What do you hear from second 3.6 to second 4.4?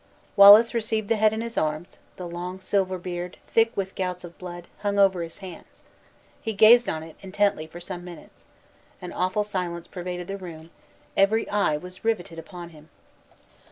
with gouts of